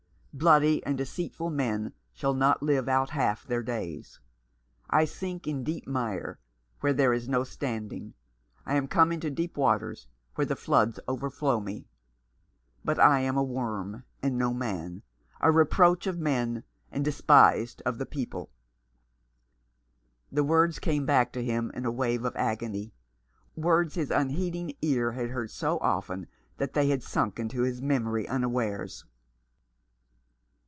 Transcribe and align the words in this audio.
Bloody 0.33 0.83
and 0.85 0.97
deceit 0.97 1.35
ful 1.35 1.49
men 1.49 1.91
shall 2.13 2.33
not 2.33 2.63
live 2.63 2.87
out 2.87 3.09
half 3.09 3.45
their 3.45 3.61
days. 3.61 4.21
I 4.89 5.03
sink 5.03 5.45
in 5.45 5.65
deep 5.65 5.85
mire, 5.85 6.39
where 6.79 6.93
there 6.93 7.11
is 7.11 7.27
no 7.27 7.43
standing; 7.43 8.13
I 8.65 8.75
am 8.75 8.87
come 8.87 9.11
into 9.11 9.29
deep 9.29 9.57
waters, 9.57 10.07
where 10.35 10.45
the 10.45 10.55
floods 10.55 11.01
overflow 11.05 11.59
me."" 11.59 11.85
But 12.85 12.97
I 12.97 13.19
am 13.19 13.35
a 13.35 13.43
worm, 13.43 14.05
and 14.23 14.37
no 14.37 14.53
man; 14.53 15.03
a 15.41 15.51
reproach 15.51 16.07
of 16.07 16.17
men, 16.17 16.63
and 16.93 17.03
despised 17.03 17.81
of 17.85 17.97
the 17.97 18.05
people." 18.05 18.51
The 20.31 20.45
words 20.45 20.79
came 20.79 21.05
back 21.05 21.33
to 21.33 21.43
him 21.43 21.71
in 21.75 21.83
a 21.85 21.91
wave 21.91 22.23
of 22.23 22.37
agony, 22.37 22.93
words 23.57 23.95
his 23.95 24.11
unheeding 24.11 24.77
ear 24.81 25.11
had 25.11 25.31
heard 25.31 25.51
so 25.51 25.77
often 25.79 26.25
that 26.55 26.71
they 26.71 26.87
had 26.87 27.03
sunk 27.03 27.37
into 27.37 27.63
his 27.63 27.81
memory 27.81 28.25
unawares. 28.29 29.03